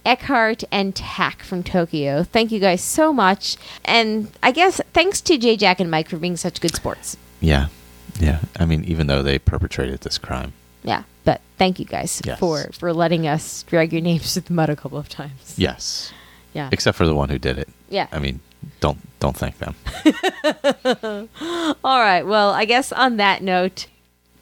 Eckhart, 0.06 0.64
and 0.72 0.96
Tack 0.96 1.44
from 1.44 1.64
Tokyo. 1.64 2.24
Thank 2.24 2.52
you 2.52 2.60
guys 2.60 2.82
so 2.82 3.12
much. 3.12 3.58
And 3.84 4.32
I 4.44 4.52
guess 4.52 4.80
thanks 4.94 5.22
to 5.22 5.38
J. 5.38 5.58
Jack 5.58 5.80
and 5.80 5.90
Mike 5.90 6.10
for 6.10 6.18
being 6.18 6.38
such 6.38 6.62
good 6.62 6.76
sports. 6.76 7.18
Yeah, 7.42 7.68
yeah. 8.20 8.40
I 8.60 8.66
mean, 8.66 8.84
even 8.86 9.08
though 9.08 9.24
they 9.24 9.40
perpetrated 9.40 10.02
this 10.02 10.18
crime, 10.18 10.54
Yeah, 10.84 11.04
but 11.26 11.42
thank 11.58 11.80
you 11.80 11.86
guys 11.86 12.22
Yes. 12.26 12.40
for 12.40 12.70
for 12.74 12.94
letting 12.94 13.28
us 13.28 13.64
drag 13.64 13.92
your 13.94 14.02
names 14.02 14.34
through 14.34 14.44
the 14.44 14.54
mud 14.54 14.70
a 14.70 14.76
couple 14.76 14.98
of 14.98 15.10
times. 15.10 15.54
yes, 15.58 16.12
Yeah. 16.54 16.70
except 16.72 16.98
for 16.98 17.06
the 17.08 17.16
one 17.16 17.30
who 17.30 17.40
did 17.40 17.58
it. 17.58 17.70
Yeah. 17.90 18.08
I 18.12 18.20
mean, 18.20 18.40
don't 18.82 19.00
don't 19.20 19.36
thank 19.38 19.58
them. 19.60 19.76
All 21.84 22.00
right. 22.00 22.24
Well, 22.24 22.52
I 22.52 22.66
guess 22.66 22.92
on 22.92 23.18
that 23.18 23.42
note, 23.44 23.88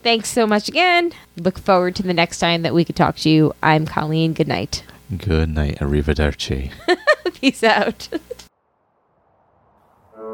thanks 0.03 0.29
so 0.29 0.46
much 0.48 0.67
again. 0.67 1.12
Look 1.38 1.57
forward 1.60 1.96
to 1.98 2.03
the 2.03 2.13
next 2.13 2.39
time 2.39 2.62
that 2.63 2.74
we 2.74 2.84
could 2.86 2.96
talk 2.96 3.15
to 3.17 3.29
you. 3.29 3.53
I'm 3.63 3.86
Colleen. 3.86 4.34
Good 4.34 4.48
night. 4.48 4.84
Good 5.17 5.50
night, 5.50 5.77
arrivederci. 5.79 6.72
Peace 7.39 7.63
out. 7.63 8.10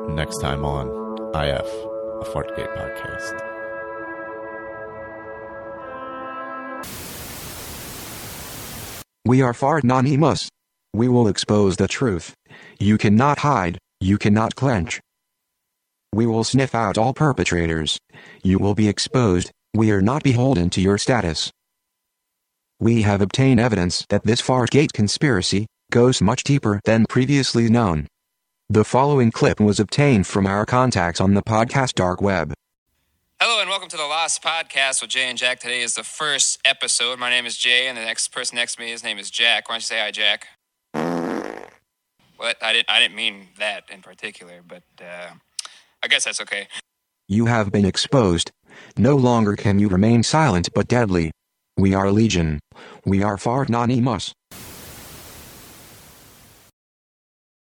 Next 0.10 0.40
time 0.42 0.66
on 0.66 0.88
IF, 1.36 1.68
a 2.24 2.26
Fartgate 2.26 2.74
podcast. 2.78 3.36
We 9.26 9.42
are 9.42 9.54
far 9.54 9.80
anonymous. 9.80 10.50
We 10.94 11.08
will 11.08 11.28
expose 11.28 11.76
the 11.78 11.88
truth. 11.88 12.34
You 12.80 12.98
cannot 12.98 13.40
hide, 13.40 13.78
you 14.00 14.18
cannot 14.18 14.56
clench. 14.56 15.02
We 16.14 16.26
will 16.26 16.44
sniff 16.44 16.76
out 16.76 16.98
all 16.98 17.14
perpetrators. 17.14 17.98
You 18.44 18.60
will 18.60 18.76
be 18.76 18.88
exposed, 18.88 19.52
we 19.74 19.92
are 19.92 20.02
not 20.02 20.24
beholden 20.24 20.70
to 20.72 20.82
your 20.82 20.98
status. 20.98 21.52
We 22.80 23.02
have 23.02 23.22
obtained 23.22 23.60
evidence 23.60 24.06
that 24.10 24.24
this 24.24 24.42
Fartgate 24.42 24.94
conspiracy 24.94 25.66
goes 25.92 26.22
much 26.22 26.44
deeper 26.44 26.80
than 26.86 27.06
previously 27.10 27.70
known. 27.70 28.08
The 28.70 28.86
following 28.86 29.30
clip 29.30 29.60
was 29.60 29.80
obtained 29.80 30.26
from 30.26 30.48
our 30.48 30.66
contacts 30.66 31.20
on 31.20 31.34
the 31.34 31.44
podcast 31.44 31.94
dark 31.96 32.22
web. 32.22 32.54
Hello 33.40 33.60
and 33.60 33.70
welcome 33.70 33.90
to 33.90 33.98
the 33.98 34.04
Lost 34.04 34.42
Podcast 34.42 35.02
with 35.02 35.12
Jay 35.12 35.26
and 35.26 35.38
Jack. 35.38 35.60
Today 35.60 35.82
is 35.82 35.96
the 35.96 36.04
first 36.04 36.60
episode. 36.64 37.20
My 37.20 37.30
name 37.30 37.46
is 37.46 37.58
Jay, 37.58 37.88
and 37.88 37.98
the 37.98 38.02
next 38.02 38.30
person 38.30 38.56
next 38.56 38.76
to 38.76 38.82
me, 38.82 38.90
his 38.90 39.04
name 39.04 39.20
is 39.20 39.30
Jack. 39.30 39.68
Why 39.68 39.76
don't 39.76 39.82
you 39.82 39.86
say 39.86 40.00
hi, 40.00 40.12
Jack? 40.12 40.48
What? 42.38 42.58
I 42.64 42.72
didn't. 42.74 42.90
I 42.90 43.00
didn't 43.00 43.16
mean 43.16 43.50
that 43.60 43.84
in 43.92 44.02
particular, 44.02 44.62
but 44.66 44.84
uh, 45.00 45.34
I 46.02 46.08
guess 46.08 46.24
that's 46.24 46.42
okay. 46.42 46.68
You 47.28 47.48
have 47.48 47.70
been 47.70 47.86
exposed. 47.86 48.50
No 48.98 49.18
longer 49.18 49.58
can 49.58 49.78
you 49.78 49.90
remain 49.90 50.24
silent 50.24 50.70
but 50.74 50.88
deadly. 50.88 51.32
We 51.78 51.94
are 51.94 52.12
Legion. 52.12 52.60
We 53.06 53.24
are 53.24 53.38
Far 53.38 53.64
Anonymous. 53.64 54.34